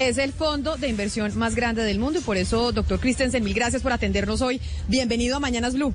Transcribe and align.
Es 0.00 0.18
el 0.18 0.32
fondo 0.32 0.76
de 0.76 0.88
inversión 0.88 1.36
más 1.38 1.54
grande 1.54 1.84
del 1.84 2.00
mundo 2.00 2.18
y 2.18 2.22
por 2.22 2.36
eso, 2.36 2.72
doctor 2.72 2.98
Christensen, 2.98 3.44
mil 3.44 3.54
gracias 3.54 3.80
por 3.80 3.92
atendernos 3.92 4.42
hoy. 4.42 4.60
Bienvenido 4.88 5.36
a 5.36 5.40
Mañanas 5.40 5.74
Blue. 5.74 5.94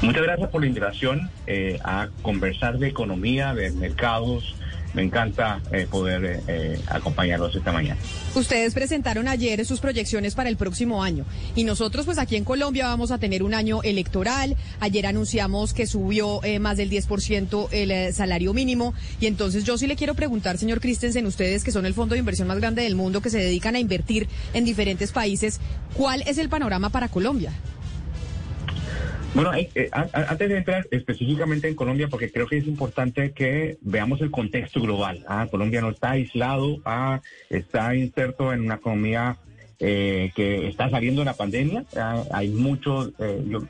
Muchas 0.00 0.22
gracias 0.22 0.48
por 0.48 0.62
la 0.62 0.68
invitación 0.68 1.30
eh, 1.46 1.78
a 1.84 2.08
conversar 2.22 2.78
de 2.78 2.88
economía, 2.88 3.52
de 3.52 3.72
mercados. 3.72 4.54
Me 4.94 5.02
encanta 5.02 5.60
eh, 5.72 5.86
poder 5.90 6.24
eh, 6.24 6.42
eh, 6.48 6.80
acompañarlos 6.88 7.54
esta 7.54 7.72
mañana. 7.72 8.00
Ustedes 8.34 8.74
presentaron 8.74 9.28
ayer 9.28 9.64
sus 9.64 9.80
proyecciones 9.80 10.34
para 10.34 10.48
el 10.48 10.56
próximo 10.56 11.02
año 11.02 11.24
y 11.54 11.64
nosotros 11.64 12.06
pues 12.06 12.18
aquí 12.18 12.36
en 12.36 12.44
Colombia 12.44 12.86
vamos 12.86 13.10
a 13.10 13.18
tener 13.18 13.42
un 13.42 13.54
año 13.54 13.82
electoral. 13.82 14.56
Ayer 14.80 15.06
anunciamos 15.06 15.74
que 15.74 15.86
subió 15.86 16.42
eh, 16.44 16.58
más 16.58 16.76
del 16.76 16.90
10% 16.90 17.68
el 17.72 17.90
eh, 17.90 18.12
salario 18.12 18.54
mínimo 18.54 18.94
y 19.20 19.26
entonces 19.26 19.64
yo 19.64 19.78
sí 19.78 19.86
le 19.86 19.96
quiero 19.96 20.14
preguntar, 20.14 20.58
señor 20.58 20.80
Christensen, 20.80 21.26
ustedes 21.26 21.64
que 21.64 21.72
son 21.72 21.86
el 21.86 21.94
fondo 21.94 22.14
de 22.14 22.20
inversión 22.20 22.48
más 22.48 22.58
grande 22.58 22.82
del 22.82 22.94
mundo, 22.94 23.20
que 23.20 23.30
se 23.30 23.38
dedican 23.38 23.74
a 23.74 23.80
invertir 23.80 24.28
en 24.54 24.64
diferentes 24.64 25.12
países, 25.12 25.60
¿cuál 25.94 26.22
es 26.26 26.38
el 26.38 26.48
panorama 26.48 26.90
para 26.90 27.08
Colombia? 27.08 27.52
Bueno, 29.34 29.54
eh, 29.54 29.70
eh, 29.74 29.88
antes 29.92 30.48
de 30.48 30.56
entrar 30.56 30.86
específicamente 30.90 31.68
en 31.68 31.74
Colombia, 31.74 32.08
porque 32.08 32.30
creo 32.32 32.46
que 32.46 32.56
es 32.58 32.66
importante 32.66 33.32
que 33.32 33.76
veamos 33.82 34.20
el 34.20 34.30
contexto 34.30 34.80
global. 34.80 35.24
Ah, 35.28 35.46
Colombia 35.50 35.80
no 35.80 35.90
está 35.90 36.12
aislado, 36.12 36.78
ah, 36.84 37.20
está 37.50 37.94
inserto 37.94 38.52
en 38.52 38.62
una 38.62 38.76
economía 38.76 39.36
eh, 39.80 40.32
que 40.34 40.66
está 40.66 40.90
saliendo 40.90 41.20
de 41.20 41.26
la 41.26 41.34
pandemia. 41.34 41.84
Ah, 41.96 42.24
hay 42.32 42.48
mucho, 42.48 43.12
eh, 43.20 43.44
yo 43.46 43.62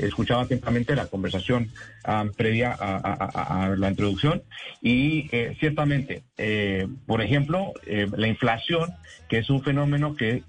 escuchaba 0.00 0.42
atentamente 0.42 0.94
la 0.94 1.06
conversación 1.06 1.70
ah, 2.04 2.26
previa 2.36 2.76
a, 2.78 3.64
a- 3.66 3.76
la 3.76 3.88
introducción 3.90 4.42
y 4.82 5.28
ciertamente, 5.58 6.22
por 7.06 7.22
ejemplo, 7.22 7.72
la 7.86 8.28
inflación, 8.28 8.90
que 9.28 9.38
es 9.38 9.48
un 9.48 9.62
fenómeno 9.62 10.14
que 10.14 10.42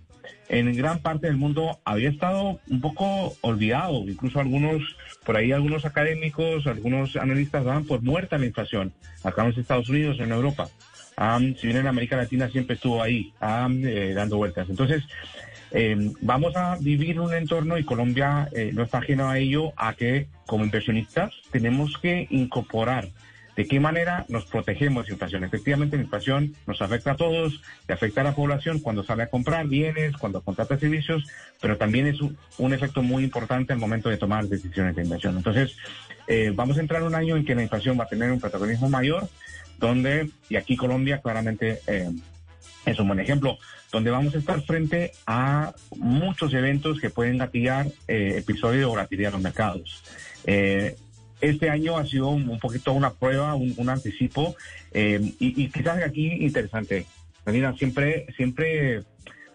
en 0.49 0.75
gran 0.75 0.99
parte 0.99 1.27
del 1.27 1.37
mundo 1.37 1.79
había 1.83 2.09
estado 2.09 2.59
un 2.69 2.81
poco 2.81 3.35
olvidado. 3.41 4.07
Incluso 4.07 4.39
algunos, 4.39 4.81
por 5.25 5.37
ahí 5.37 5.51
algunos 5.51 5.85
académicos, 5.85 6.67
algunos 6.67 7.15
analistas 7.15 7.65
daban 7.65 7.85
por 7.85 8.01
muerta 8.01 8.37
la 8.37 8.45
inflación 8.45 8.93
acá 9.23 9.43
en 9.43 9.49
los 9.49 9.57
Estados 9.57 9.89
Unidos, 9.89 10.19
en 10.19 10.31
Europa. 10.31 10.69
Am, 11.17 11.55
si 11.55 11.67
bien 11.67 11.77
en 11.77 11.87
América 11.87 12.17
Latina 12.17 12.49
siempre 12.49 12.75
estuvo 12.75 13.01
ahí, 13.01 13.33
eh, 13.41 14.13
dando 14.15 14.37
vueltas. 14.37 14.69
Entonces, 14.69 15.03
eh, 15.71 16.11
vamos 16.21 16.55
a 16.55 16.77
vivir 16.79 17.19
un 17.19 17.33
entorno 17.33 17.77
y 17.77 17.83
Colombia 17.83 18.49
eh, 18.53 18.71
no 18.73 18.83
está 18.83 18.99
ajeno 18.99 19.29
a 19.29 19.39
ello, 19.39 19.73
a 19.77 19.93
que 19.93 20.27
como 20.45 20.63
inversionistas 20.63 21.33
tenemos 21.51 21.97
que 21.97 22.27
incorporar 22.29 23.09
de 23.55 23.67
qué 23.67 23.79
manera 23.79 24.25
nos 24.27 24.45
protegemos 24.45 25.05
de 25.05 25.13
inflación. 25.13 25.43
Efectivamente, 25.43 25.95
la 25.97 26.03
inflación 26.03 26.55
nos 26.67 26.81
afecta 26.81 27.11
a 27.11 27.15
todos, 27.15 27.61
le 27.87 27.93
afecta 27.93 28.21
a 28.21 28.25
la 28.25 28.35
población 28.35 28.79
cuando 28.79 29.03
sale 29.03 29.23
a 29.23 29.29
comprar 29.29 29.67
bienes, 29.67 30.17
cuando 30.17 30.41
contrata 30.41 30.77
servicios, 30.77 31.25
pero 31.61 31.77
también 31.77 32.07
es 32.07 32.19
un, 32.21 32.73
efecto 32.73 33.01
muy 33.01 33.23
importante 33.23 33.71
al 33.73 33.79
momento 33.79 34.09
de 34.09 34.17
tomar 34.17 34.45
decisiones 34.47 34.95
de 34.95 35.03
inversión. 35.03 35.37
Entonces, 35.37 35.77
eh, 36.27 36.51
vamos 36.53 36.77
a 36.77 36.81
entrar 36.81 37.01
en 37.01 37.07
un 37.07 37.15
año 37.15 37.37
en 37.37 37.45
que 37.45 37.55
la 37.55 37.63
inflación 37.63 37.97
va 37.97 38.03
a 38.03 38.07
tener 38.07 38.31
un 38.31 38.39
protagonismo 38.39 38.89
mayor, 38.89 39.29
donde, 39.77 40.29
y 40.49 40.55
aquí 40.57 40.75
Colombia 40.75 41.21
claramente 41.21 41.79
eh, 41.87 42.09
es 42.85 42.99
un 42.99 43.07
buen 43.07 43.19
ejemplo, 43.19 43.57
donde 43.91 44.11
vamos 44.11 44.35
a 44.35 44.37
estar 44.37 44.61
frente 44.61 45.11
a 45.25 45.73
muchos 45.95 46.53
eventos 46.53 46.99
que 46.99 47.09
pueden 47.09 47.37
gatillar 47.37 47.87
eh, 48.07 48.35
episodios 48.37 48.79
de 48.79 48.85
volatilidad 48.85 49.29
en 49.29 49.33
los 49.33 49.41
mercados. 49.41 50.03
Eh, 50.45 50.95
este 51.41 51.69
año 51.69 51.97
ha 51.97 52.05
sido 52.05 52.29
un, 52.29 52.59
poquito 52.59 52.93
una 52.93 53.11
prueba, 53.11 53.55
un, 53.55 53.89
anticipo, 53.89 54.55
eh, 54.93 55.19
y, 55.39 55.63
y 55.63 55.69
quizás 55.69 56.01
aquí 56.03 56.27
interesante, 56.31 57.05
Melina, 57.45 57.75
siempre, 57.77 58.25
siempre 58.35 59.03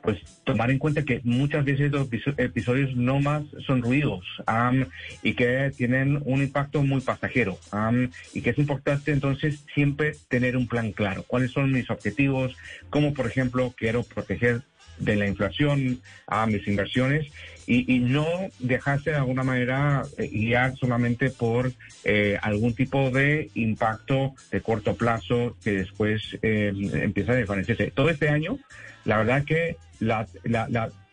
pues 0.02 0.18
tomar 0.44 0.70
en 0.70 0.78
cuenta 0.78 1.02
que 1.02 1.20
muchas 1.24 1.64
veces 1.64 1.92
los 1.92 2.08
episo- 2.08 2.34
episodios 2.38 2.96
no 2.96 3.20
más 3.20 3.42
son 3.66 3.82
ruidos 3.82 4.24
am, 4.46 4.86
y 5.22 5.34
que 5.34 5.70
tienen 5.76 6.22
un 6.24 6.42
impacto 6.42 6.82
muy 6.82 7.00
pasajero 7.00 7.58
am, 7.70 8.10
y 8.32 8.40
que 8.40 8.50
es 8.50 8.58
importante 8.58 9.12
entonces 9.12 9.62
siempre 9.74 10.12
tener 10.28 10.56
un 10.56 10.66
plan 10.66 10.92
claro. 10.92 11.24
¿Cuáles 11.26 11.50
son 11.52 11.72
mis 11.72 11.90
objetivos? 11.90 12.56
Como 12.88 13.12
por 13.12 13.26
ejemplo 13.26 13.74
quiero 13.76 14.02
proteger 14.02 14.62
de 14.98 15.16
la 15.16 15.26
inflación 15.26 16.00
a 16.26 16.46
mis 16.46 16.66
inversiones 16.66 17.26
y, 17.70 18.00
no 18.00 18.26
dejarse 18.58 19.10
de 19.10 19.16
alguna 19.16 19.44
manera 19.44 20.02
eh, 20.18 20.28
guiar 20.28 20.76
solamente 20.76 21.30
por 21.30 21.72
eh, 22.04 22.36
algún 22.42 22.74
tipo 22.74 23.10
de 23.10 23.50
impacto 23.54 24.34
de 24.50 24.60
corto 24.60 24.96
plazo 24.96 25.56
que 25.62 25.72
después 25.72 26.36
eh, 26.42 26.72
empieza 26.94 27.32
a 27.32 27.36
desvanecerse. 27.36 27.92
Todo 27.92 28.10
este 28.10 28.28
año, 28.28 28.58
la 29.04 29.18
verdad 29.18 29.44
que 29.44 29.76
la, 30.00 30.26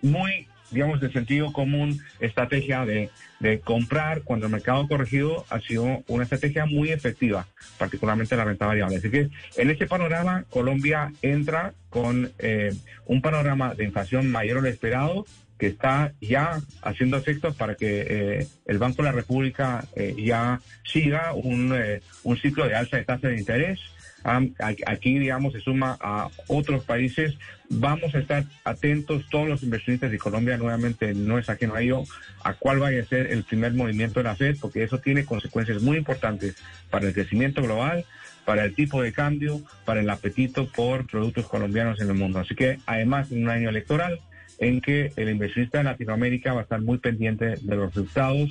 muy, 0.01 0.47
digamos, 0.72 1.00
de 1.00 1.12
sentido 1.12 1.53
común 1.53 2.01
estrategia 2.19 2.85
de, 2.85 3.12
de 3.40 3.59
comprar 3.59 4.23
cuando 4.23 4.47
el 4.47 4.51
mercado 4.51 4.81
ha 4.81 4.88
corregido 4.88 5.46
ha 5.50 5.59
sido 5.59 6.03
una 6.07 6.23
estrategia 6.23 6.66
muy 6.66 6.90
efectiva, 6.90 7.46
particularmente 7.78 8.35
la 8.35 8.46
renta 8.46 8.66
variable. 8.66 8.97
Así 8.97 9.12
que 9.12 9.29
en 9.57 9.69
este 9.69 9.85
panorama, 9.85 10.46
Colombia 10.50 11.12
entra 11.22 11.73
con 11.90 12.31
eh, 12.40 12.73
un 13.06 13.22
panorama 13.22 13.75
de 13.75 13.84
inflación 13.84 14.31
mayor 14.31 14.57
a 14.57 14.62
lo 14.62 14.67
esperado, 14.67 15.25
que 15.57 15.68
está 15.68 16.13
ya 16.22 16.59
haciendo 16.81 17.18
efecto 17.18 17.53
para 17.53 17.75
que 17.75 18.06
eh, 18.07 18.47
el 18.66 18.78
Banco 18.78 18.97
de 18.97 19.09
la 19.09 19.12
República 19.12 19.85
eh, 19.95 20.16
ya 20.18 20.62
siga 20.84 21.34
un, 21.34 21.73
eh, 21.75 22.01
un 22.23 22.38
ciclo 22.38 22.68
de 22.68 22.75
alza 22.75 22.97
de 22.97 23.06
tasa 23.06 23.28
de 23.28 23.38
interés. 23.38 23.79
Aquí, 24.23 25.19
digamos, 25.19 25.53
se 25.53 25.62
suma 25.62 25.97
a 26.01 26.28
otros 26.47 26.84
países. 26.84 27.38
Vamos 27.69 28.13
a 28.13 28.19
estar 28.19 28.44
atentos, 28.66 29.25
todos 29.29 29.47
los 29.47 29.63
inversionistas 29.63 30.12
de 30.12 30.17
Colombia, 30.17 30.57
nuevamente 30.57 31.13
no 31.13 31.38
es 31.40 31.50
ajeno 31.50 31.75
a 31.75 31.81
ello, 31.81 32.03
a 32.44 32.53
cuál 32.53 32.79
vaya 32.79 33.01
a 33.01 33.06
ser 33.06 33.28
el 33.28 33.44
primer 33.44 33.73
movimiento 33.73 34.19
de 34.19 34.25
la 34.25 34.35
Fed, 34.35 34.57
porque 34.59 34.84
eso 34.84 34.97
tiene 34.97 35.23
consecuencias 35.23 35.81
muy 35.81 35.97
importantes 35.97 36.56
para 36.90 37.07
el 37.07 37.13
crecimiento 37.13 37.62
global, 37.62 38.03
para 38.44 38.66
el 38.66 38.75
tipo 38.75 39.01
de 39.01 39.13
cambio, 39.13 39.62
para 39.85 40.01
el 40.01 40.09
apetito 40.09 40.67
por 40.67 41.07
productos 41.07 41.47
colombianos 41.47 42.01
en 42.01 42.09
el 42.09 42.16
mundo. 42.16 42.40
Así 42.40 42.53
que, 42.53 42.79
además, 42.85 43.31
en 43.31 43.44
un 43.44 43.50
año 43.50 43.69
electoral, 43.69 44.19
en 44.59 44.81
que 44.81 45.12
el 45.16 45.29
inversionista 45.29 45.79
de 45.79 45.84
Latinoamérica 45.85 46.53
va 46.53 46.62
a 46.62 46.63
estar 46.63 46.81
muy 46.81 46.97
pendiente 46.97 47.56
de 47.62 47.75
los 47.75 47.94
resultados 47.94 48.50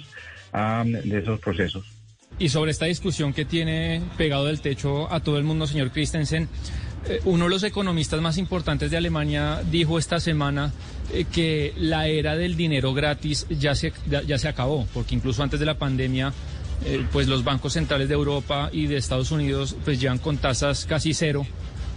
de 0.52 1.18
esos 1.18 1.38
procesos. 1.40 1.84
Y 2.38 2.48
sobre 2.50 2.70
esta 2.70 2.86
discusión 2.86 3.32
que 3.32 3.44
tiene 3.44 4.02
pegado 4.18 4.46
del 4.46 4.60
techo 4.60 5.12
a 5.12 5.20
todo 5.20 5.38
el 5.38 5.44
mundo, 5.44 5.66
señor 5.66 5.90
Christensen, 5.90 6.48
eh, 7.08 7.20
uno 7.24 7.44
de 7.44 7.50
los 7.50 7.62
economistas 7.62 8.20
más 8.20 8.36
importantes 8.36 8.90
de 8.90 8.96
Alemania 8.96 9.62
dijo 9.70 9.98
esta 9.98 10.18
semana 10.18 10.72
eh, 11.12 11.24
que 11.32 11.72
la 11.76 12.08
era 12.08 12.36
del 12.36 12.56
dinero 12.56 12.92
gratis 12.94 13.46
ya 13.48 13.74
se, 13.74 13.92
ya 14.06 14.38
se 14.38 14.48
acabó, 14.48 14.86
porque 14.92 15.14
incluso 15.14 15.42
antes 15.42 15.60
de 15.60 15.66
la 15.66 15.78
pandemia, 15.78 16.32
eh, 16.84 17.04
pues 17.12 17.26
los 17.26 17.42
bancos 17.44 17.72
centrales 17.72 18.08
de 18.08 18.14
Europa 18.14 18.70
y 18.72 18.86
de 18.86 18.96
Estados 18.96 19.30
Unidos 19.30 19.76
pues 19.84 20.00
llevan 20.00 20.18
con 20.18 20.36
tasas 20.36 20.84
casi 20.84 21.14
cero. 21.14 21.46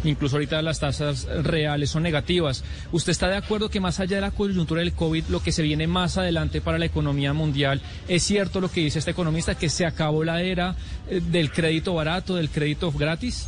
Incluso 0.04 0.38
ahorita 0.38 0.62
las 0.62 0.80
tasas 0.80 1.26
reales 1.44 1.90
son 1.90 2.04
negativas. 2.04 2.64
¿Usted 2.92 3.12
está 3.12 3.28
de 3.28 3.36
acuerdo 3.36 3.70
que 3.70 3.80
más 3.80 4.00
allá 4.00 4.16
de 4.16 4.22
la 4.22 4.32
coyuntura 4.32 4.82
del 4.82 4.94
COVID, 4.94 5.26
lo 5.30 5.42
que 5.42 5.52
se 5.52 5.64
viene 5.64 5.88
más 5.88 6.18
adelante 6.18 6.62
para 6.62 6.78
la 6.78 6.86
economía 6.86 7.34
mundial, 7.34 7.82
es 8.08 8.24
cierto 8.24 8.62
lo 8.62 8.72
que 8.72 8.82
dice 8.82 9.00
este 9.00 9.12
economista, 9.12 9.56
que 9.56 9.70
se 9.70 9.86
acabó 9.86 10.24
la 10.24 10.42
era 10.42 10.76
eh, 11.10 11.22
del 11.22 11.52
crédito 11.52 11.94
barato, 11.94 12.36
del 12.36 12.50
crédito 12.50 12.92
gratis? 12.92 13.48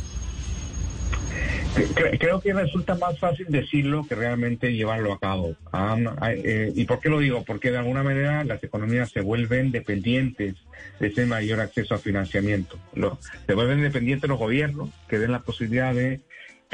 Cre- 1.74 2.18
Creo 2.18 2.40
que 2.40 2.52
resulta 2.52 2.94
más 2.96 3.18
fácil 3.18 3.46
decirlo 3.48 4.06
que 4.06 4.14
realmente 4.14 4.72
llevarlo 4.74 5.12
a 5.12 5.18
cabo. 5.18 5.56
Eh, 6.30 6.72
¿Y 6.74 6.84
por 6.84 7.00
qué 7.00 7.08
lo 7.08 7.18
digo? 7.18 7.44
Porque 7.44 7.70
de 7.70 7.78
alguna 7.78 8.02
manera 8.02 8.44
las 8.44 8.62
economías 8.62 9.10
se 9.10 9.20
vuelven 9.20 9.70
dependientes 9.72 10.54
de 11.00 11.06
ese 11.06 11.24
mayor 11.26 11.60
acceso 11.60 11.94
a 11.94 11.98
financiamiento. 11.98 12.78
Lo- 12.94 13.18
se 13.46 13.54
vuelven 13.54 13.80
dependientes 13.82 14.28
los 14.28 14.38
gobiernos 14.38 14.90
que 15.08 15.18
den 15.18 15.32
la 15.32 15.40
posibilidad 15.40 15.94
de 15.94 16.20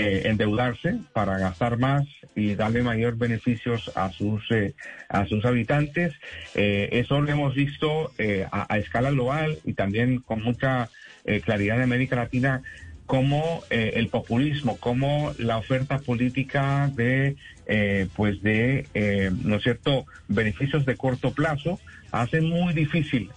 eh, 0.01 0.23
endeudarse 0.27 0.97
para 1.13 1.39
gastar 1.39 1.77
más 1.79 2.07
y 2.37 2.55
darle 2.55 2.83
mayor 2.85 3.17
beneficios 3.17 3.91
a 3.97 4.11
sus 4.13 4.49
eh, 4.53 4.75
a 5.09 5.27
sus 5.27 5.45
habitantes. 5.45 6.15
Eh, 6.55 6.89
eso 6.93 7.21
lo 7.21 7.29
hemos 7.31 7.55
visto 7.55 8.13
eh, 8.19 8.47
a, 8.51 8.73
a 8.73 8.79
escala 8.79 9.11
global 9.11 9.59
y 9.65 9.73
también 9.75 10.21
con 10.21 10.43
mucha 10.43 10.89
eh, 11.25 11.41
claridad 11.41 11.79
en 11.79 11.83
América 11.85 12.15
Latina 12.17 12.63
cómo 13.09 13.63
eh, 13.71 13.95
el 13.97 14.09
populismo, 14.09 14.77
cómo 14.77 15.33
la 15.39 15.57
oferta 15.57 15.99
política 15.99 16.93
de, 16.95 17.37
eh, 17.67 18.07
pues 18.15 18.43
de, 18.43 18.87
eh, 18.93 19.31
¿no 19.45 19.57
es 19.57 19.63
cierto?, 19.63 20.05
beneficios 20.29 20.85
de 20.85 20.95
corto 20.95 21.33
plazo 21.33 21.81
hace 22.13 22.43
muy 22.43 22.75
difícil 22.75 23.31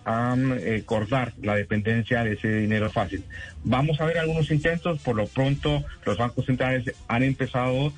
cortar 0.86 1.34
la 1.42 1.56
dependencia 1.56 2.24
de 2.24 2.34
ese 2.34 2.50
dinero 2.60 2.90
fácil. 2.90 3.24
Vamos 3.64 4.00
a 4.02 4.06
ver 4.06 4.18
algunos 4.18 4.52
intentos, 4.52 5.00
por 5.00 5.16
lo 5.16 5.26
pronto 5.26 5.84
los 6.06 6.18
bancos 6.18 6.46
centrales 6.46 6.94
han 7.08 7.24
empezado 7.24 7.94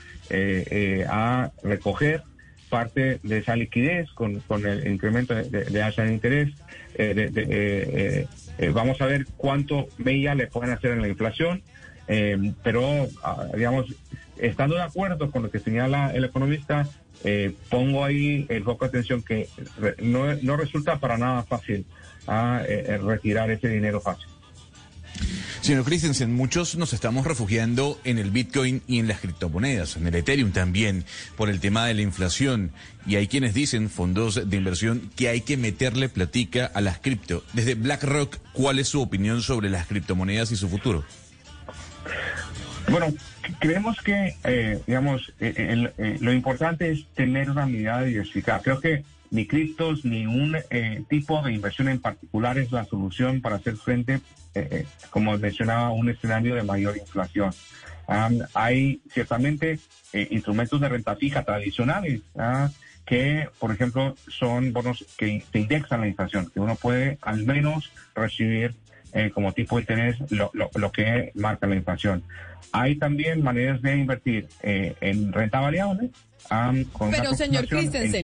a 1.10 1.52
recoger 1.64 2.22
parte 2.70 3.20
de 3.22 3.38
esa 3.38 3.56
liquidez 3.56 4.10
con, 4.14 4.40
con 4.42 4.66
el 4.66 4.88
incremento 4.88 5.36
de, 5.36 5.44
de, 5.44 5.64
de 5.64 6.14
interés. 6.14 6.50
de, 6.96 7.32
eh, 7.36 8.28
vamos 8.74 9.02
a 9.02 9.06
ver 9.06 9.26
cuánto 9.38 9.88
media 9.98 10.36
le 10.36 10.48
pueden 10.48 10.72
hacer 10.72 10.92
en 10.92 11.02
la 11.02 11.08
inflación, 11.08 11.64
eh, 12.08 12.54
pero, 12.64 13.08
ah, 13.24 13.48
digamos, 13.56 13.88
estando 14.38 14.76
de 14.76 14.82
acuerdo 14.82 15.32
con 15.32 15.44
lo 15.44 15.52
que 15.52 15.60
señala 15.60 16.12
el 16.14 16.26
economista, 16.26 16.88
eh, 17.24 17.54
pongo 17.70 18.04
ahí 18.04 18.46
el 18.50 18.64
foco 18.64 18.86
de 18.86 18.90
atención 18.90 19.24
que 19.24 19.48
no, 20.02 20.34
no 20.36 20.58
resulta 20.58 21.00
para 21.00 21.18
nada 21.18 21.44
fácil 21.44 21.86
ah, 22.28 22.62
retirar 23.02 23.50
ese 23.52 23.70
dinero 23.70 24.02
fácil. 24.02 24.33
Señor 25.64 25.86
Christensen, 25.86 26.34
muchos 26.34 26.76
nos 26.76 26.92
estamos 26.92 27.26
refugiando 27.26 27.98
en 28.04 28.18
el 28.18 28.32
Bitcoin 28.32 28.82
y 28.86 29.00
en 29.00 29.08
las 29.08 29.22
criptomonedas, 29.22 29.96
en 29.96 30.06
el 30.06 30.14
Ethereum 30.14 30.52
también, 30.52 31.06
por 31.38 31.50
el 31.50 31.62
tema 31.62 31.86
de 31.86 31.94
la 31.94 32.02
inflación. 32.02 32.74
Y 33.08 33.16
hay 33.16 33.28
quienes 33.30 33.54
dicen, 33.54 33.90
fondos 33.90 34.50
de 34.50 34.58
inversión, 34.58 35.10
que 35.16 35.30
hay 35.30 35.40
que 35.40 35.56
meterle 35.56 36.10
platica 36.10 36.66
a 36.66 36.82
las 36.82 37.00
cripto. 37.00 37.46
Desde 37.54 37.76
BlackRock, 37.76 38.40
¿cuál 38.52 38.78
es 38.78 38.90
su 38.90 39.02
opinión 39.02 39.42
sobre 39.42 39.70
las 39.70 39.88
criptomonedas 39.88 40.52
y 40.52 40.58
su 40.58 40.68
futuro? 40.68 41.06
Bueno, 42.90 43.14
creemos 43.60 43.96
que, 44.02 44.36
eh, 44.44 44.82
digamos, 44.86 45.32
eh, 45.40 45.90
eh, 45.98 46.18
lo 46.20 46.34
importante 46.34 46.92
es 46.92 47.06
tener 47.16 47.50
una 47.50 47.66
mirada 47.68 48.04
diversificada. 48.04 48.60
Creo 48.60 48.82
que 48.82 49.06
ni 49.34 49.46
criptos 49.46 50.06
ni 50.06 50.26
un 50.26 50.56
tipo 51.10 51.42
de 51.42 51.52
inversión 51.52 51.90
en 51.90 52.00
particular 52.00 52.58
es 52.58 52.72
la 52.72 52.86
solución 52.86 53.42
para 53.42 53.58
hacer 53.58 53.76
frente 53.76 54.22
eh, 54.56 54.68
eh, 54.70 54.86
como 55.10 55.36
mencionaba, 55.38 55.90
un 55.90 56.10
escenario 56.10 56.54
de 56.54 56.62
mayor 56.62 56.96
inflación. 56.98 57.52
hay 58.54 59.02
ciertamente 59.12 59.80
eh, 60.12 60.28
instrumentos 60.30 60.80
de 60.80 60.90
renta 60.90 61.16
fija 61.16 61.44
tradicionales 61.44 62.22
¿ah? 62.38 62.70
que, 63.04 63.50
por 63.58 63.72
ejemplo, 63.72 64.16
son 64.28 64.72
bonos 64.72 65.06
que 65.18 65.44
se 65.52 65.60
indexan 65.60 66.02
la 66.02 66.08
inflación, 66.08 66.52
que 66.54 66.60
uno 66.60 66.76
puede 66.76 67.18
al 67.22 67.44
menos 67.44 67.92
recibir 68.16 68.76
como 69.36 69.54
tipo 69.54 69.76
de 69.76 69.82
interés 69.84 70.32
lo, 70.32 70.50
lo, 70.54 70.92
que 70.92 71.32
marca 71.36 71.68
la 71.68 71.76
inflación. 71.76 72.24
Hay 72.72 72.96
también 72.96 73.44
maneras 73.44 73.80
de 73.84 73.96
invertir 73.96 74.48
en 74.64 75.32
renta 75.32 75.60
variable. 75.60 76.10
Pero, 77.12 77.36
señor 77.36 77.68
Christensen. 77.68 78.24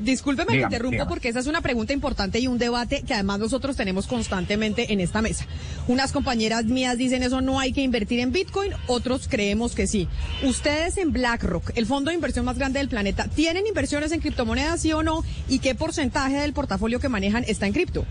Discúlpeme 0.00 0.52
que 0.52 0.62
interrumpo 0.62 1.06
porque 1.06 1.28
esa 1.28 1.40
es 1.40 1.46
una 1.46 1.60
pregunta 1.60 1.92
importante 1.92 2.38
y 2.38 2.46
un 2.46 2.58
debate 2.58 3.02
que 3.06 3.14
además 3.14 3.38
nosotros 3.38 3.76
tenemos 3.76 4.06
constantemente 4.06 4.92
en 4.92 5.00
esta 5.00 5.22
mesa. 5.22 5.46
Unas 5.86 6.12
compañeras 6.12 6.64
mías 6.64 6.96
dicen 6.96 7.22
eso 7.22 7.40
no 7.40 7.58
hay 7.58 7.72
que 7.72 7.82
invertir 7.82 8.20
en 8.20 8.32
Bitcoin, 8.32 8.72
otros 8.86 9.28
creemos 9.28 9.74
que 9.74 9.86
sí. 9.86 10.08
Ustedes 10.42 10.96
en 10.96 11.12
BlackRock, 11.12 11.72
el 11.76 11.86
fondo 11.86 12.10
de 12.10 12.14
inversión 12.14 12.44
más 12.44 12.58
grande 12.58 12.78
del 12.78 12.88
planeta, 12.88 13.28
¿tienen 13.28 13.66
inversiones 13.66 14.12
en 14.12 14.20
criptomonedas, 14.20 14.80
sí 14.80 14.92
o 14.92 15.02
no? 15.02 15.24
¿Y 15.48 15.58
qué 15.58 15.74
porcentaje 15.74 16.36
del 16.36 16.52
portafolio 16.52 17.00
que 17.00 17.08
manejan 17.08 17.44
está 17.46 17.66
en 17.66 17.72
cripto? 17.72 18.04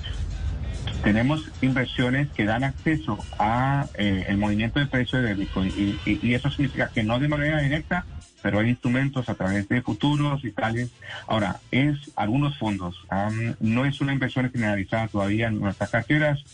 Tenemos 1.04 1.44
inversiones 1.62 2.28
que 2.30 2.46
dan 2.46 2.64
acceso 2.64 3.18
a 3.38 3.86
eh, 3.96 4.26
el 4.28 4.38
movimiento 4.38 4.80
de 4.80 4.88
precio 4.88 5.22
de 5.22 5.36
Bitcoin 5.36 5.98
y, 6.06 6.34
eso 6.34 6.50
significa 6.50 6.90
que 6.94 7.04
no 7.04 7.20
de 7.20 7.28
manera 7.28 7.62
directa, 7.62 8.06
pero 8.48 8.60
hay 8.60 8.70
instrumentos 8.70 9.28
a 9.28 9.36
través 9.36 9.68
de 9.68 9.82
futuros 9.82 10.46
y 10.46 10.52
tales. 10.52 10.90
Ahora, 11.28 11.60
es 11.70 11.98
algunos 12.16 12.58
fondos, 12.58 12.96
no 13.60 13.84
es 13.84 14.00
una 14.00 14.14
inversión 14.14 14.50
generalizada 14.50 15.10
todavía 15.10 15.50
en 15.50 15.60
nuestras 15.60 15.90
carteras, 15.90 16.46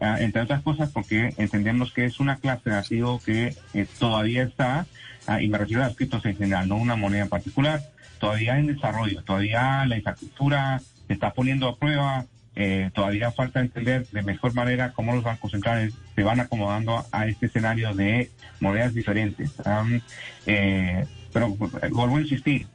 ah, 0.00 0.16
entre 0.18 0.40
otras 0.40 0.62
cosas 0.62 0.88
porque 0.88 1.34
entendemos 1.36 1.92
que 1.92 2.06
es 2.06 2.20
una 2.20 2.36
clase 2.36 2.70
de 2.70 2.76
activo 2.76 3.20
que 3.22 3.54
eh, 3.74 3.86
todavía 3.98 4.44
está, 4.44 4.86
ah, 5.26 5.42
y 5.42 5.48
me 5.48 5.58
refiero 5.58 5.82
a 5.82 5.88
las 5.88 5.94
criptos 5.94 6.24
en 6.24 6.38
general, 6.38 6.66
no 6.66 6.76
una 6.76 6.96
moneda 6.96 7.24
en 7.24 7.28
particular, 7.28 7.82
todavía 8.18 8.58
en 8.58 8.68
desarrollo, 8.68 9.22
todavía 9.22 9.84
la 9.84 9.98
infraestructura 9.98 10.80
se 11.06 11.12
está 11.12 11.34
poniendo 11.34 11.68
a 11.68 11.76
prueba, 11.76 12.24
eh, 12.54 12.90
todavía 12.94 13.30
falta 13.30 13.60
entender 13.60 14.06
de 14.08 14.22
mejor 14.22 14.54
manera 14.54 14.92
cómo 14.92 15.14
los 15.14 15.24
bancos 15.24 15.52
centrales 15.52 15.94
se 16.14 16.22
van 16.22 16.40
acomodando 16.40 17.04
a 17.10 17.26
este 17.26 17.46
escenario 17.46 17.94
de 17.94 18.30
monedas 18.60 18.94
diferentes. 18.94 19.52
Eh, 20.46 21.06
pero 21.32 21.56
eh, 21.82 21.88
vuelvo 21.90 22.16
a 22.16 22.20
insistir, 22.20 22.66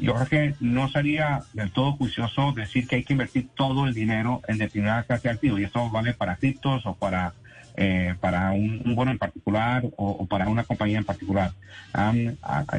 yo 0.00 0.14
creo 0.14 0.26
que 0.28 0.54
no 0.60 0.88
sería 0.88 1.40
del 1.54 1.72
todo 1.72 1.92
juicioso 1.92 2.52
decir 2.52 2.86
que 2.86 2.96
hay 2.96 3.04
que 3.04 3.14
invertir 3.14 3.48
todo 3.54 3.86
el 3.86 3.94
dinero 3.94 4.42
en 4.46 4.58
determinada 4.58 5.02
clase 5.02 5.28
de 5.28 5.34
activos, 5.34 5.60
y 5.60 5.64
esto 5.64 5.90
vale 5.90 6.14
para 6.14 6.36
criptos 6.36 6.86
o 6.86 6.94
para 6.94 7.34
eh, 7.76 8.14
para 8.20 8.50
un, 8.50 8.94
bono 8.94 9.10
en 9.10 9.18
particular 9.18 9.84
o, 9.96 10.26
para 10.26 10.48
una 10.48 10.64
compañía 10.64 10.98
en 10.98 11.04
particular. 11.04 11.52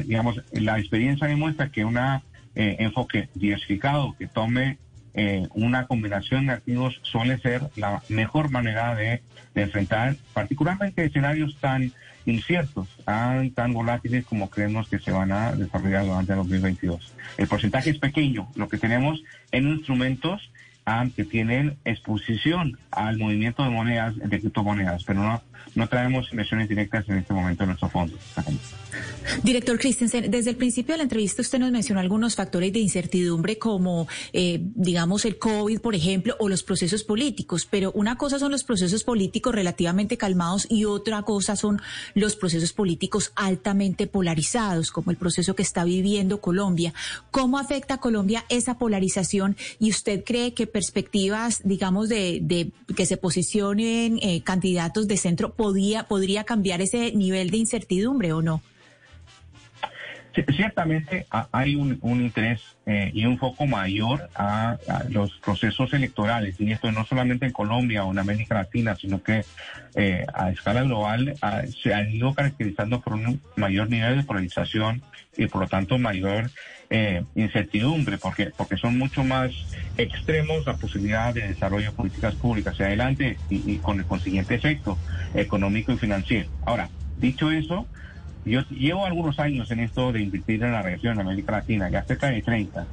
digamos, 0.04 0.40
la 0.52 0.78
experiencia 0.78 1.26
demuestra 1.26 1.70
que 1.70 1.84
un 1.84 1.98
eh, 1.98 2.76
enfoque 2.78 3.28
diversificado 3.34 4.14
que 4.18 4.28
tome 4.28 4.78
eh, 5.14 5.46
una 5.54 5.86
combinación 5.86 6.46
de 6.46 6.54
activos 6.54 6.98
suele 7.02 7.38
ser 7.38 7.62
la 7.76 8.02
mejor 8.08 8.50
manera 8.50 8.94
de, 8.94 9.22
enfrentar 9.54 10.16
particularmente 10.32 11.04
escenarios 11.04 11.58
tan 11.60 11.92
inciertos, 12.24 12.88
tan, 13.04 13.50
tan 13.50 13.74
volátiles 13.74 14.24
como 14.24 14.48
creemos 14.48 14.88
que 14.88 14.98
se 14.98 15.10
van 15.10 15.30
a 15.32 15.52
desarrollar 15.52 16.06
durante 16.06 16.32
el 16.32 16.38
2022. 16.38 17.12
El 17.36 17.48
porcentaje 17.48 17.90
es 17.90 17.98
pequeño, 17.98 18.48
lo 18.54 18.68
que 18.68 18.78
tenemos 18.78 19.22
en 19.50 19.68
instrumentos 19.68 20.51
que 21.14 21.24
tienen 21.24 21.76
exposición 21.84 22.78
al 22.90 23.18
movimiento 23.18 23.62
de 23.62 23.70
monedas, 23.70 24.16
de 24.16 24.40
criptomonedas, 24.40 25.04
pero 25.04 25.22
no, 25.22 25.42
no 25.74 25.88
traemos 25.88 26.30
inversiones 26.32 26.68
directas 26.68 27.08
en 27.08 27.18
este 27.18 27.32
momento 27.32 27.62
en 27.62 27.68
nuestros 27.68 27.92
fondos. 27.92 28.20
Director 29.42 29.78
Christensen, 29.78 30.30
desde 30.30 30.50
el 30.50 30.56
principio 30.56 30.94
de 30.94 30.98
la 30.98 31.04
entrevista 31.04 31.40
usted 31.40 31.58
nos 31.58 31.70
mencionó 31.70 32.00
algunos 32.00 32.34
factores 32.34 32.72
de 32.72 32.80
incertidumbre 32.80 33.58
como, 33.58 34.06
eh, 34.32 34.60
digamos, 34.74 35.24
el 35.24 35.38
COVID, 35.38 35.80
por 35.80 35.94
ejemplo, 35.94 36.36
o 36.38 36.48
los 36.48 36.62
procesos 36.62 37.02
políticos, 37.04 37.66
pero 37.70 37.92
una 37.92 38.16
cosa 38.16 38.38
son 38.38 38.50
los 38.50 38.64
procesos 38.64 39.04
políticos 39.04 39.54
relativamente 39.54 40.16
calmados 40.16 40.66
y 40.68 40.84
otra 40.84 41.22
cosa 41.22 41.56
son 41.56 41.80
los 42.14 42.36
procesos 42.36 42.72
políticos 42.72 43.32
altamente 43.36 44.06
polarizados, 44.06 44.90
como 44.90 45.10
el 45.10 45.16
proceso 45.16 45.54
que 45.54 45.62
está 45.62 45.84
viviendo 45.84 46.40
Colombia. 46.40 46.92
¿Cómo 47.30 47.58
afecta 47.58 47.94
a 47.94 48.00
Colombia 48.00 48.44
esa 48.48 48.76
polarización 48.76 49.56
y 49.78 49.90
usted 49.90 50.24
cree 50.24 50.52
que 50.52 50.66
perspectivas, 50.72 51.60
digamos, 51.64 52.08
de, 52.08 52.72
que 52.96 53.06
se 53.06 53.16
posicionen 53.16 54.18
eh, 54.22 54.42
candidatos 54.42 55.06
de 55.06 55.16
centro 55.16 55.54
podía, 55.54 56.08
podría 56.08 56.44
cambiar 56.44 56.80
ese 56.80 57.12
nivel 57.12 57.50
de 57.50 57.58
incertidumbre 57.58 58.32
o 58.32 58.42
no? 58.42 58.62
Ciertamente 60.32 61.26
hay 61.30 61.74
un, 61.74 61.98
interés 62.02 62.60
eh, 62.86 63.10
y 63.12 63.26
un 63.26 63.38
foco 63.38 63.66
mayor 63.66 64.28
a, 64.34 64.78
los 65.10 65.32
procesos 65.38 65.92
electorales, 65.92 66.58
y 66.58 66.72
esto 66.72 66.90
no 66.90 67.04
solamente 67.04 67.46
en 67.46 67.52
Colombia 67.52 68.04
o 68.04 68.12
en 68.12 68.18
América 68.18 68.54
Latina, 68.54 68.96
sino 68.96 69.22
que 69.22 69.44
eh, 69.94 70.24
a 70.32 70.50
escala 70.50 70.82
global 70.82 71.34
se 71.82 71.92
ha 71.92 72.08
ido 72.08 72.32
caracterizando 72.34 73.00
por 73.00 73.14
un 73.14 73.40
mayor 73.56 73.90
nivel 73.90 74.18
de 74.18 74.22
polarización 74.24 75.02
y 75.36 75.46
por 75.46 75.62
lo 75.62 75.68
tanto 75.68 75.98
mayor 75.98 76.50
eh, 76.90 77.24
incertidumbre, 77.34 78.18
porque, 78.18 78.50
porque 78.54 78.76
son 78.76 78.98
mucho 78.98 79.24
más 79.24 79.50
extremos 79.96 80.66
la 80.66 80.74
posibilidad 80.74 81.32
de 81.32 81.48
desarrollo 81.48 81.86
de 81.86 81.96
políticas 81.96 82.34
públicas 82.34 82.74
hacia 82.74 82.86
adelante 82.86 83.38
y, 83.48 83.76
con 83.78 83.98
el 83.98 84.04
consiguiente 84.04 84.56
efecto 84.56 84.98
económico 85.34 85.92
y 85.92 85.96
financiero. 85.96 86.50
Ahora, 86.66 86.90
dicho 87.16 87.50
eso, 87.50 87.86
yo 88.44 88.62
llevo 88.68 89.06
algunos 89.06 89.38
años 89.38 89.70
en 89.70 89.80
esto 89.80 90.12
de 90.12 90.20
invertir 90.22 90.62
en 90.62 90.72
la 90.72 90.82
región, 90.82 91.16
de 91.16 91.22
América 91.22 91.52
Latina, 91.52 91.88
ya 91.90 92.02
cerca 92.02 92.28
de 92.28 92.42
30. 92.42 92.86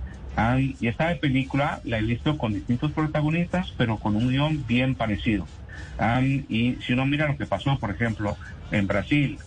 y 0.58 0.88
esta 0.88 1.14
película 1.16 1.82
la 1.84 1.98
he 2.00 2.02
visto 2.02 2.38
con 2.38 2.54
distintos 2.54 2.92
protagonistas, 2.92 3.74
pero 3.78 3.98
con 3.98 4.16
un 4.16 4.30
guion 4.30 4.66
bien 4.68 4.96
parecido. 4.96 5.48
Am, 5.98 6.46
y 6.48 6.78
si 6.86 6.94
uno 6.94 7.06
mira 7.06 7.28
lo 7.28 7.38
que 7.38 7.46
pasó, 7.46 7.78
por 7.78 7.92
ejemplo, 7.92 8.38
en 8.72 8.88
Brasil, 8.88 9.38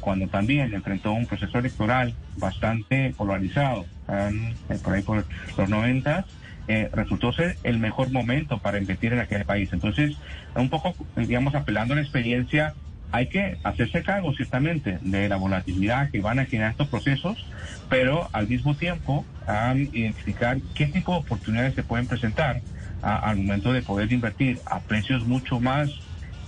cuando 0.00 0.28
también 0.28 0.72
enfrentó 0.72 1.12
un 1.12 1.26
proceso 1.26 1.58
electoral 1.58 2.14
bastante 2.36 3.12
polarizado, 3.16 3.84
eh, 4.08 4.54
por 4.82 4.94
ahí 4.94 5.02
por 5.02 5.26
los 5.58 5.68
90, 5.68 6.24
eh, 6.68 6.88
resultó 6.92 7.32
ser 7.32 7.56
el 7.62 7.78
mejor 7.78 8.10
momento 8.10 8.58
para 8.58 8.78
invertir 8.78 9.12
en 9.12 9.20
aquel 9.20 9.44
país. 9.44 9.72
Entonces, 9.72 10.16
un 10.54 10.68
poco, 10.68 10.94
digamos, 11.16 11.54
apelando 11.54 11.94
a 11.94 11.96
la 11.96 12.02
experiencia, 12.02 12.74
hay 13.12 13.28
que 13.28 13.56
hacerse 13.62 14.02
cargo 14.02 14.32
ciertamente 14.34 14.98
de 15.00 15.28
la 15.28 15.36
volatilidad 15.36 16.10
que 16.10 16.20
van 16.20 16.38
a 16.38 16.46
generar 16.46 16.72
estos 16.72 16.88
procesos, 16.88 17.38
pero 17.88 18.28
al 18.32 18.48
mismo 18.48 18.74
tiempo 18.76 19.26
identificar 19.92 20.58
qué 20.74 20.86
tipo 20.86 21.12
de 21.12 21.18
oportunidades 21.20 21.74
se 21.74 21.82
pueden 21.84 22.06
presentar 22.06 22.60
a- 23.02 23.16
al 23.30 23.36
momento 23.36 23.72
de 23.72 23.82
poder 23.82 24.12
invertir 24.12 24.60
a 24.66 24.80
precios 24.80 25.24
mucho 25.26 25.60
más 25.60 25.90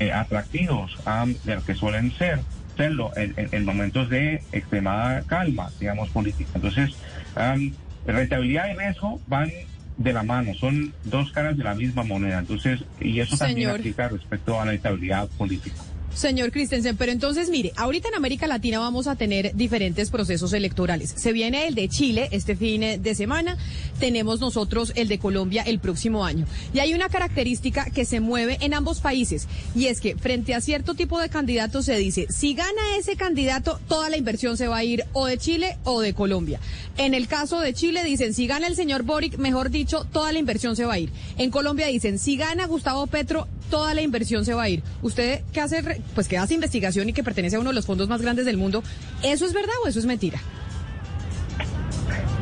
eh, 0.01 0.13
atractivos 0.13 0.97
de 1.45 1.55
lo 1.57 1.65
que 1.65 1.75
suelen 1.75 2.13
ser 2.13 2.41
serlo 2.77 3.11
en, 3.17 3.35
en- 3.37 3.49
en 3.51 3.65
momentos 3.65 4.09
de 4.09 4.41
extremada 4.53 5.23
calma, 5.25 5.71
digamos, 5.81 6.09
política. 6.11 6.51
Entonces, 6.55 6.95
am, 7.35 7.75
rentabilidad 8.07 8.69
y 8.73 8.79
riesgo 8.79 9.21
van 9.27 9.51
de 9.97 10.13
la 10.13 10.23
mano, 10.23 10.55
son 10.55 10.95
dos 11.03 11.33
caras 11.33 11.57
de 11.57 11.65
la 11.65 11.75
misma 11.75 12.05
moneda. 12.05 12.39
Entonces, 12.39 12.85
y 13.01 13.19
eso 13.19 13.37
también 13.37 13.71
aplica 13.81 14.09
respecto 14.09 14.61
a 14.61 14.65
la 14.65 14.75
estabilidad 14.75 15.29
política. 15.37 15.83
Señor 16.19 16.51
Christensen, 16.51 16.97
pero 16.97 17.13
entonces 17.13 17.49
mire, 17.49 17.73
ahorita 17.77 18.09
en 18.09 18.17
América 18.17 18.49
Latina 18.49 18.81
vamos 18.81 19.07
a 19.07 19.15
tener 19.15 19.55
diferentes 19.55 20.11
procesos 20.11 20.53
electorales. 20.53 21.15
Se 21.17 21.33
viene 21.33 21.69
el 21.69 21.77
de 21.77 21.89
Chile 21.89 22.29
este 22.33 22.57
fin 22.57 22.81
de 23.01 23.15
semana, 23.15 23.57
tenemos 24.01 24.41
nosotros 24.41 24.93
el 24.97 25.07
de 25.07 25.21
Colombia 25.21 25.63
el 25.63 25.79
próximo 25.79 26.25
año. 26.25 26.45
Y 26.75 26.81
hay 26.81 26.93
una 26.93 27.09
característica 27.09 27.85
que 27.91 28.05
se 28.05 28.19
mueve 28.19 28.59
en 28.63 28.75
ambos 28.75 28.99
países 28.99 29.47
y 29.77 29.87
es 29.87 30.01
que 30.01 30.17
frente 30.17 30.57
a 30.57 30.61
cierto 30.61 30.95
tipo 30.95 31.21
de 31.21 31.29
candidatos 31.29 31.85
se 31.85 31.97
dice, 31.97 32.27
si 32.31 32.55
gana 32.55 32.97
ese 32.99 33.15
candidato, 33.15 33.79
toda 33.87 34.11
la 34.11 34.17
inversión 34.17 34.57
se 34.57 34.67
va 34.67 34.79
a 34.79 34.85
ir 34.85 35.05
o 35.13 35.27
de 35.27 35.39
Chile 35.39 35.79
o 35.85 36.01
de 36.01 36.15
Colombia. 36.15 36.59
En 36.97 37.15
el 37.15 37.29
caso 37.29 37.61
de 37.61 37.75
Chile 37.75 38.03
dicen, 38.03 38.35
si 38.35 38.49
gana 38.49 38.67
el 38.67 38.75
señor 38.75 39.05
Boric, 39.05 39.39
mejor 39.39 39.71
dicho, 39.71 40.05
toda 40.13 40.33
la 40.33 40.41
inversión 40.41 40.75
se 40.75 40.85
va 40.85 40.95
a 40.95 40.99
ir. 40.99 41.13
En 41.37 41.53
Colombia 41.53 41.87
dicen, 41.87 42.19
si 42.19 42.37
gana 42.37 42.67
Gustavo 42.67 43.07
Petro, 43.07 43.47
toda 43.71 43.95
la 43.95 44.03
inversión 44.03 44.45
se 44.45 44.55
va 44.55 44.65
a 44.65 44.69
ir. 44.69 44.83
Usted 45.03 45.43
que 45.53 45.61
hace, 45.61 46.03
pues 46.15 46.29
que 46.29 46.39
hace 46.39 46.55
investigación 46.55 47.09
y 47.09 47.13
que 47.13 47.23
pertenece 47.23 47.57
a 47.57 47.61
uno 47.61 47.71
de 47.71 47.75
los 47.75 47.87
fondos 47.87 48.09
más 48.09 48.23
grandes 48.23 48.47
del 48.47 48.57
mundo, 48.57 48.83
¿eso 49.23 49.45
es 49.47 49.53
verdad 49.53 49.75
o 49.85 49.89
eso 49.89 49.99
es 49.99 50.07
mentira? 50.07 50.39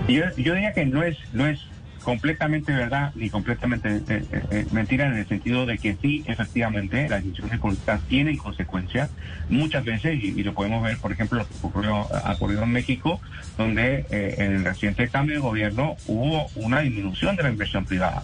Yo, 0.08 0.22
yo 0.36 0.54
diría 0.54 0.72
que 0.72 0.86
no 0.86 1.02
es, 1.02 1.16
no 1.32 1.46
es 1.46 1.58
completamente 2.06 2.72
verdad 2.72 3.10
ni 3.16 3.28
completamente 3.30 3.96
eh, 3.96 4.02
eh, 4.08 4.42
eh, 4.52 4.66
mentira 4.70 5.06
en 5.06 5.14
el 5.14 5.26
sentido 5.26 5.66
de 5.66 5.76
que 5.76 5.96
sí, 6.00 6.22
efectivamente, 6.28 7.08
las 7.08 7.24
decisiones 7.24 7.58
políticas 7.58 8.00
tienen 8.08 8.36
consecuencias 8.36 9.10
muchas 9.48 9.84
veces 9.84 10.22
y, 10.22 10.40
lo 10.44 10.54
podemos 10.54 10.84
ver, 10.84 10.98
por 10.98 11.10
ejemplo, 11.10 11.38
lo 11.38 11.48
que 11.48 11.54
ocurrió, 11.62 12.06
ocurrido 12.32 12.62
en 12.62 12.70
México, 12.70 13.20
donde 13.58 14.06
en 14.10 14.54
el 14.54 14.64
reciente 14.64 15.08
cambio 15.08 15.34
de 15.34 15.40
gobierno 15.40 15.96
hubo 16.06 16.46
una 16.54 16.78
disminución 16.78 17.34
de 17.34 17.42
la 17.42 17.48
inversión 17.48 17.84
privada. 17.84 18.22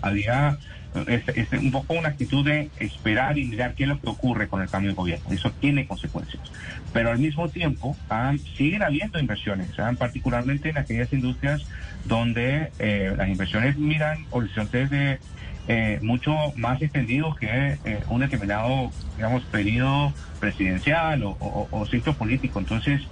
Había 0.00 0.56
este, 1.06 1.40
este, 1.40 1.58
un 1.58 1.70
poco 1.70 1.94
una 1.94 2.08
actitud 2.08 2.44
de 2.44 2.70
esperar 2.76 3.38
y 3.38 3.44
mirar 3.46 3.74
qué 3.74 3.84
es 3.84 3.88
lo 3.88 3.98
que 4.00 4.08
ocurre 4.08 4.48
con 4.48 4.62
el 4.62 4.68
cambio 4.68 4.90
de 4.90 4.94
gobierno. 4.96 5.30
Eso 5.30 5.52
tiene 5.60 5.86
consecuencias. 5.86 6.42
Pero 6.92 7.10
al 7.10 7.18
mismo 7.18 7.48
tiempo 7.50 7.96
ah, 8.10 8.34
siguen 8.56 8.82
habiendo 8.82 9.18
inversiones, 9.18 9.70
particularmente 9.98 10.70
en 10.70 10.78
aquellas 10.78 11.12
industrias 11.12 11.62
donde 12.04 12.72
eh, 12.78 13.14
las 13.16 13.28
inversiones 13.28 13.76
miran 13.76 14.26
horizontes 14.30 14.90
de 14.90 15.20
eh, 15.66 15.98
mucho 16.02 16.34
más 16.56 16.80
extendidos 16.80 17.36
que 17.36 17.78
eh, 17.84 18.04
un 18.08 18.20
determinado, 18.20 18.92
digamos, 19.16 19.44
periodo 19.46 20.14
presidencial 20.40 21.22
o, 21.24 21.30
o- 21.38 21.68
o 21.70 21.86
ciclo 21.86 22.16
político. 22.16 22.58
Entonces, 22.58 23.02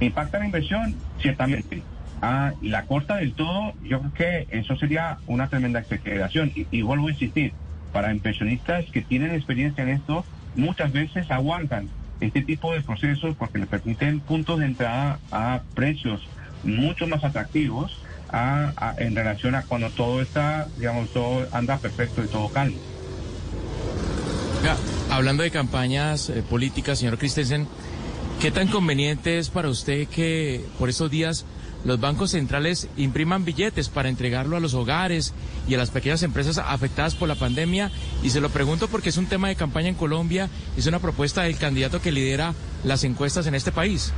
impacta 0.00 0.38
la 0.38 0.46
inversión, 0.46 0.94
ciertamente. 1.20 1.84
Ah, 2.22 2.52
la 2.62 2.86
corta 2.86 3.16
del 3.16 3.34
todo, 3.34 3.72
yo 3.82 4.00
creo 4.00 4.12
que 4.14 4.58
eso 4.58 4.76
sería 4.76 5.18
una 5.26 5.48
tremenda 5.48 5.80
exageración. 5.80 6.50
Y, 6.54 6.66
y 6.70 6.82
vuelvo 6.82 7.08
a 7.08 7.10
insistir, 7.12 7.52
para 7.92 8.12
inversionistas 8.12 8.84
que 8.90 9.02
tienen 9.02 9.32
experiencia 9.34 9.82
en 9.82 9.90
esto, 9.90 10.24
muchas 10.54 10.92
veces 10.92 11.30
aguantan 11.30 11.88
este 12.20 12.42
tipo 12.42 12.72
de 12.72 12.80
procesos 12.80 13.36
porque 13.36 13.58
les 13.58 13.68
permiten 13.68 14.20
puntos 14.20 14.58
de 14.60 14.66
entrada 14.66 15.18
a 15.30 15.60
precios 15.74 16.22
mucho 16.64 17.06
más 17.06 17.22
atractivos 17.22 18.00
a- 18.30 18.72
a- 18.76 18.94
en 18.98 19.14
relación 19.14 19.54
a 19.54 19.62
cuando 19.62 19.90
todo 19.90 20.20
está, 20.22 20.66
digamos, 20.78 21.10
todo 21.10 21.46
anda 21.52 21.76
perfecto 21.78 22.24
y 22.24 22.28
todo 22.28 22.48
calmo. 22.48 22.78
Oiga, 24.60 24.76
hablando 25.10 25.42
de 25.42 25.50
campañas 25.50 26.30
eh, 26.30 26.42
políticas, 26.42 26.98
señor 26.98 27.18
Christensen, 27.18 27.66
¿qué 28.40 28.50
tan 28.50 28.68
conveniente 28.68 29.38
es 29.38 29.50
para 29.50 29.68
usted 29.68 30.08
que 30.08 30.64
por 30.78 30.88
estos 30.88 31.10
días 31.10 31.44
los 31.86 32.00
bancos 32.00 32.32
centrales 32.32 32.88
impriman 32.96 33.44
billetes 33.44 33.88
para 33.88 34.08
entregarlo 34.08 34.56
a 34.56 34.60
los 34.60 34.74
hogares 34.74 35.32
y 35.68 35.74
a 35.74 35.78
las 35.78 35.90
pequeñas 35.90 36.22
empresas 36.22 36.58
afectadas 36.58 37.14
por 37.14 37.28
la 37.28 37.36
pandemia? 37.36 37.90
Y 38.22 38.30
se 38.30 38.40
lo 38.40 38.50
pregunto 38.50 38.88
porque 38.88 39.08
es 39.08 39.16
un 39.16 39.26
tema 39.26 39.48
de 39.48 39.56
campaña 39.56 39.88
en 39.88 39.94
Colombia, 39.94 40.50
es 40.76 40.86
una 40.86 40.98
propuesta 40.98 41.42
del 41.42 41.56
candidato 41.56 42.02
que 42.02 42.12
lidera 42.12 42.52
las 42.84 43.04
encuestas 43.04 43.46
en 43.46 43.54
este 43.54 43.72
país. 43.72 44.12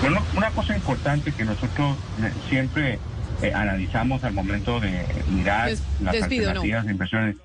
Bueno, 0.00 0.22
una 0.36 0.50
cosa 0.50 0.76
importante 0.76 1.32
que 1.32 1.44
nosotros 1.44 1.96
eh, 2.22 2.32
siempre 2.48 2.98
eh, 3.42 3.52
analizamos 3.54 4.22
al 4.24 4.32
momento 4.34 4.78
de 4.80 5.04
mirar 5.30 5.70
Des- 5.70 5.82
las 6.02 6.12
despido, 6.14 6.44
¿no? 6.44 6.48
alternativas 6.60 6.84
de 6.86 6.92
inversiones 6.92 7.36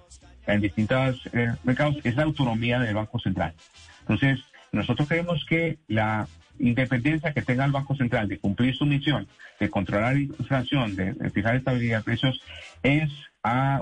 en 0.48 0.62
distintos 0.62 1.22
eh, 1.34 1.54
mercados 1.64 1.96
es 2.04 2.16
la 2.16 2.24
autonomía 2.24 2.80
del 2.80 2.96
Banco 2.96 3.20
Central. 3.20 3.54
Entonces, 4.02 4.40
nosotros 4.72 5.08
creemos 5.08 5.46
que 5.48 5.78
la 5.88 6.28
independencia 6.62 7.34
que 7.34 7.42
tenga 7.42 7.66
el 7.66 7.72
Banco 7.72 7.96
Central 7.96 8.28
de 8.28 8.38
cumplir 8.40 8.76
su 8.76 8.86
misión, 8.86 9.28
de 9.60 9.70
controlar 9.70 10.14
la 10.14 10.20
inflación, 10.22 10.96
de, 10.96 11.14
fijar 11.32 11.56
estabilidad 11.56 12.00
de 12.00 12.04
precios, 12.04 12.42
es 12.84 13.10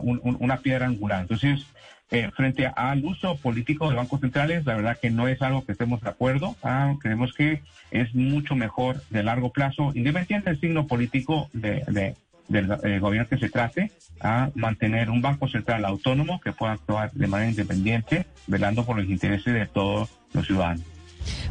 un- 0.01 0.21
un- 0.23 0.37
una 0.39 0.57
piedra 0.57 0.85
angular. 0.87 1.21
Entonces, 1.21 1.65
eh, 2.11 2.29
frente 2.35 2.65
al 2.65 3.03
uso 3.05 3.35
político 3.37 3.89
de 3.89 3.95
bancos 3.95 4.21
centrales, 4.21 4.65
la 4.65 4.75
verdad 4.75 4.97
que 4.99 5.09
no 5.11 5.27
es 5.27 5.41
algo 5.41 5.65
que 5.65 5.73
estemos 5.73 6.01
de 6.01 6.09
acuerdo. 6.09 6.55
Ah, 6.63 6.95
creemos 7.01 7.33
que 7.33 7.61
es 7.91 8.15
mucho 8.15 8.55
mejor 8.55 9.01
de 9.09 9.21
largo 9.21 9.51
plazo, 9.51 9.91
independiente 9.93 10.49
del 10.49 10.59
signo 10.59 10.87
político 10.87 11.49
de, 11.53 11.83
de- 11.87 12.15
del 12.47 12.71
eh, 12.83 12.97
gobierno 12.99 13.29
que 13.29 13.37
se 13.37 13.49
trate, 13.49 13.91
a 14.21 14.49
mantener 14.55 15.11
un 15.11 15.21
banco 15.21 15.47
central 15.47 15.85
autónomo 15.85 16.39
que 16.41 16.51
pueda 16.51 16.71
actuar 16.73 17.11
de 17.11 17.27
manera 17.27 17.51
independiente, 17.51 18.25
velando 18.47 18.83
por 18.85 18.97
los 18.97 19.05
intereses 19.07 19.53
de 19.53 19.67
todos 19.67 20.09
los 20.33 20.47
ciudadanos. 20.47 20.83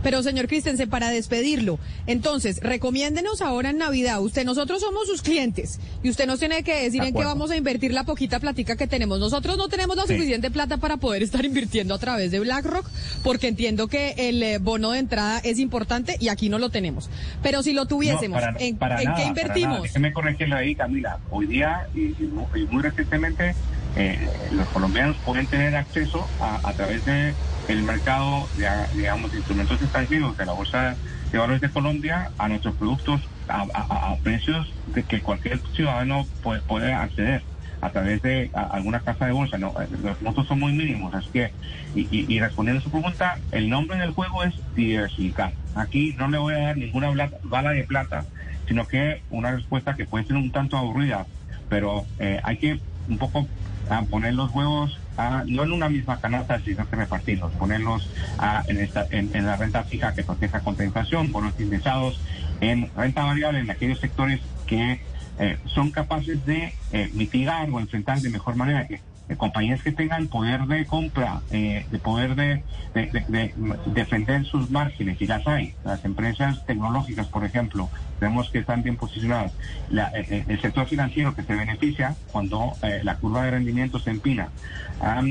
Pero 0.02 0.22
señor 0.22 0.46
Christensen, 0.48 0.88
para 0.88 1.10
despedirlo, 1.10 1.78
entonces, 2.06 2.60
recomiéndenos 2.62 3.42
ahora 3.42 3.70
en 3.70 3.78
Navidad. 3.78 4.20
Usted, 4.22 4.44
nosotros 4.44 4.80
somos 4.80 5.06
sus 5.06 5.22
clientes 5.22 5.78
y 6.02 6.10
usted 6.10 6.26
nos 6.26 6.38
tiene 6.38 6.62
que 6.62 6.74
decir 6.82 7.02
De 7.02 7.08
en 7.08 7.14
qué 7.14 7.24
vamos 7.24 7.50
a 7.50 7.56
invertir 7.56 7.92
la 7.92 8.04
poquita 8.04 8.40
platica 8.40 8.76
que 8.76 8.86
tenemos. 8.86 9.18
Nosotros 9.18 9.56
no 9.58 9.68
tenemos 9.68 9.96
la 9.96 10.06
Sí. 10.06 10.14
suficiente 10.14 10.50
plata 10.50 10.76
para 10.78 10.96
poder 10.96 11.22
estar 11.22 11.44
invirtiendo 11.44 11.94
a 11.94 11.98
través 11.98 12.30
de 12.30 12.40
BlackRock, 12.40 12.88
porque 13.22 13.48
entiendo 13.48 13.88
que 13.88 14.14
el 14.16 14.42
eh, 14.42 14.58
bono 14.58 14.92
de 14.92 14.98
entrada 15.00 15.38
es 15.40 15.58
importante 15.58 16.16
y 16.20 16.28
aquí 16.28 16.48
no 16.48 16.58
lo 16.58 16.70
tenemos. 16.70 17.10
Pero 17.42 17.62
si 17.62 17.72
lo 17.72 17.86
tuviésemos, 17.86 18.40
No, 18.40 18.46
para- 18.52 18.64
¿en, 18.64 18.76
para 18.76 18.98
en 19.00 19.04
nada, 19.06 19.16
qué 19.16 19.24
invertimos? 19.28 19.82
Déjeme 19.82 20.12
corregirle 20.12 20.54
ahí, 20.54 20.74
Camila. 20.74 21.18
Hoy 21.30 21.46
día 21.46 21.86
y, 21.94 22.00
y 22.22 22.28
mu- 22.32 22.46
y 22.56 22.60
muy 22.64 22.82
recientemente 22.82 23.54
eh, 23.98 24.30
los 24.52 24.68
colombianos 24.68 25.16
pueden 25.24 25.46
tener 25.46 25.76
acceso 25.76 26.26
a, 26.40 26.60
a 26.68 26.72
través 26.72 27.04
de 27.04 27.34
el 27.68 27.82
mercado, 27.82 28.48
de, 28.56 28.68
digamos, 28.94 29.30
de 29.30 29.38
instrumentos 29.38 29.80
extranjeros 29.82 30.36
de 30.36 30.46
la 30.46 30.52
Bolsa 30.52 30.96
de 31.30 31.38
Valores 31.38 31.60
de 31.60 31.70
Colombia 31.70 32.30
a 32.38 32.48
nuestros 32.48 32.74
productos 32.76 33.20
a, 33.48 34.16
precios 34.22 34.72
de 34.86 35.02
que 35.02 35.20
cualquier 35.20 35.60
ciudadano 35.74 36.26
puede, 36.42 36.92
acceder 36.92 37.42
a 37.80 37.90
través 37.90 38.20
de 38.22 38.50
alguna 38.52 39.00
casa 39.00 39.26
de 39.26 39.32
bolsa. 39.32 39.58
No, 39.58 39.72
los 40.02 40.20
montos 40.20 40.46
son 40.46 40.60
muy 40.60 40.72
mínimos, 40.72 41.14
así 41.14 41.28
que, 41.30 41.52
y, 41.94 42.38
respondiendo 42.40 42.80
a 42.80 42.82
su 42.82 42.90
pregunta, 42.90 43.38
el 43.52 43.68
nombre 43.68 43.98
del 43.98 44.10
juego 44.10 44.42
es 44.44 44.54
diversificar. 44.74 45.52
Aquí 45.74 46.14
no 46.18 46.28
le 46.28 46.38
voy 46.38 46.54
a 46.54 46.58
dar 46.58 46.76
ninguna 46.76 47.10
bala 47.44 47.70
de 47.70 47.84
plata, 47.84 48.24
sino 48.66 48.86
que 48.86 49.22
una 49.30 49.52
respuesta 49.52 49.94
que 49.94 50.04
puede 50.04 50.24
ser 50.24 50.36
un 50.36 50.50
tanto 50.50 50.76
aburrida, 50.76 51.26
pero 51.68 52.04
eh, 52.18 52.40
hay 52.42 52.56
que 52.56 52.80
un 53.08 53.18
poco 53.18 53.46
ah, 53.90 54.04
poner 54.08 54.34
los 54.34 54.52
huevos 54.54 54.98
ah, 55.16 55.44
no 55.46 55.64
en 55.64 55.72
una 55.72 55.88
misma 55.88 56.20
canasta, 56.20 56.60
sino 56.60 56.88
que 56.88 56.96
repartirlos, 56.96 57.52
ponerlos 57.52 58.08
ah, 58.38 58.62
en, 58.68 58.78
esta, 58.78 59.06
en 59.10 59.46
la 59.46 59.56
renta 59.56 59.84
fija 59.84 60.14
que 60.14 60.22
proteja 60.22 60.60
contra 60.60 60.84
inflación, 60.84 61.32
bonos 61.32 61.54
indexados, 61.58 62.20
en 62.60 62.90
renta 62.96 63.24
variable 63.24 63.60
en 63.60 63.70
aquellos 63.70 64.00
sectores 64.00 64.40
que 64.66 65.00
eh, 65.38 65.58
son 65.66 65.90
capaces 65.90 66.44
de 66.46 66.74
eh, 66.92 67.10
mitigar 67.14 67.70
o 67.70 67.78
enfrentar 67.78 68.20
de 68.20 68.30
mejor 68.30 68.56
manera 68.56 68.86
que 68.88 69.00
eh, 69.28 69.36
compañías 69.36 69.82
que 69.82 69.92
tengan 69.92 70.28
poder 70.28 70.62
de 70.66 70.86
compra, 70.86 71.44
eh, 71.50 71.86
de 71.88 71.98
poder 72.00 72.34
de, 72.34 72.64
de- 72.94 73.10
de- 73.12 73.52
de 73.56 73.80
defender 73.86 74.44
sus 74.46 74.70
márgenes, 74.70 75.20
y 75.20 75.26
las 75.26 75.46
hay. 75.46 75.74
Las 75.82 76.04
empresas 76.04 76.64
tecnológicas, 76.66 77.28
por 77.28 77.44
ejemplo, 77.44 77.90
vemos 78.20 78.50
que 78.50 78.58
están 78.60 78.82
bien 78.82 78.96
posicionadas. 78.96 79.52
La- 79.88 80.08
eh, 80.14 80.26
eh, 80.28 80.44
el 80.48 80.60
sector 80.60 80.88
financiero 80.88 81.34
que 81.34 81.44
se 81.44 81.54
beneficia 81.54 82.18
cuando 82.26 82.78
eh, 82.82 83.00
la 83.04 83.16
curva 83.18 83.44
de 83.44 83.52
rendimiento 83.52 83.98
se 84.00 84.10
empina. 84.10 84.52
Am, 84.98 85.26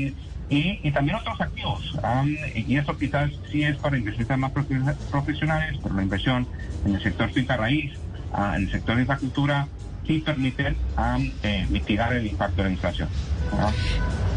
y, 0.50 0.80
y 0.82 0.92
también 0.92 1.16
otros 1.16 1.40
activos. 1.40 1.82
am, 2.02 2.34
y 2.54 2.76
eso 2.78 2.96
quizás 2.96 3.30
sí 3.50 3.62
es 3.64 3.78
para 3.78 3.98
inversionistas 3.98 4.38
más 4.38 4.52
profe- 4.52 4.98
profesionales, 5.10 5.78
pero 5.82 5.94
la 5.94 6.02
inversión 6.02 6.48
en 6.84 6.94
el 6.94 7.02
sector 7.02 7.30
finca 7.32 7.56
raíz, 7.56 7.92
ah, 8.30 8.54
en 8.56 8.62
el 8.64 8.70
sector 8.70 8.96
de 8.96 9.02
infraestructura, 9.02 9.70
sí 10.08 10.20
permiten 10.20 10.74
am, 10.96 11.30
eh, 11.44 11.66
mitigar 11.70 12.12
el 12.14 12.26
impacto 12.26 12.62
de 12.62 12.70
la 12.70 12.74
inflación. 12.74 13.08
¿no? 13.52 13.72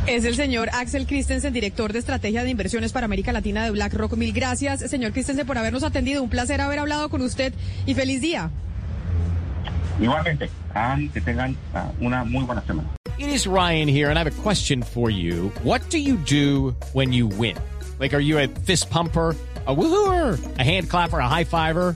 Es 0.06 0.25
el 0.25 0.36
señor 0.36 0.70
Axel 0.74 1.08
Christensen, 1.08 1.54
director 1.54 1.94
de 1.94 2.00
estrategia 2.00 2.44
de 2.44 2.50
inversiones 2.50 2.92
para 2.92 3.06
América 3.06 3.32
Latina 3.32 3.63
de 3.63 3.72
BlackRock. 3.72 4.16
Mil 4.18 4.34
gracias, 4.34 4.82
señor 4.82 5.13
Christensen, 5.13 5.48
por 5.48 5.58
habernos 5.58 5.84
atendido. 5.84 6.22
Un 6.22 6.30
placer 6.30 6.60
haber 6.60 6.80
hablado 6.80 7.10
con 7.10 7.22
usted 7.22 7.54
y 7.86 7.94
feliz 7.94 8.22
día. 8.22 8.51
Igualmente, 10.00 10.50
am, 10.74 11.10
que 11.10 11.22
tengan 11.22 11.56
ah, 11.74 11.92
una 12.00 12.24
muy 12.24 12.44
buena 12.44 12.62
semana. 12.66 12.90
It 13.18 13.28
is 13.28 13.46
Ryan 13.46 13.88
here, 13.88 14.10
and 14.10 14.18
I 14.18 14.24
have 14.24 14.40
a 14.40 14.42
question 14.42 14.82
for 14.82 15.12
you. 15.12 15.51
What 15.63 15.82
do 15.92 16.00
you 16.00 16.18
do 16.18 16.75
when 16.94 17.13
you 17.13 17.28
win? 17.28 17.56
Like, 18.00 18.16
are 18.16 18.24
you 18.24 18.40
a 18.40 18.48
fist 18.66 18.90
pumper? 18.90 19.36
A 19.68 19.75
woohooer, 19.75 20.40
a 20.58 20.63
hand 20.63 20.90
clapper, 20.90 21.20
a 21.20 21.28
high 21.28 21.44
fiver. 21.44 21.96